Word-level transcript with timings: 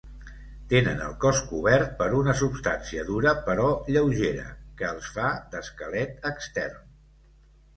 Tenen 0.69 1.01
el 1.07 1.11
cos 1.25 1.41
cobert 1.49 1.91
per 1.99 2.07
una 2.19 2.33
substància 2.39 3.03
dura 3.11 3.33
però 3.51 3.67
lleugera 3.97 4.49
que 4.81 4.89
els 4.95 5.11
fa 5.19 5.29
d'esquelet 5.53 6.27
extern. 6.33 6.83